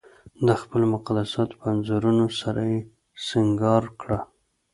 [0.47, 2.79] د خپلو مقدساتو په انځورونو سره یې
[3.29, 4.19] سنګار کړه.